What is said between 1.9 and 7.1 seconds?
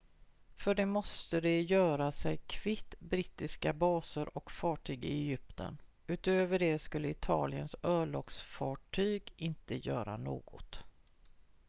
sig kvitt brittiska baser och fartyg i egypten utöver det skulle